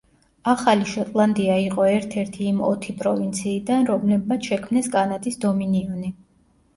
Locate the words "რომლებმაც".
3.91-4.49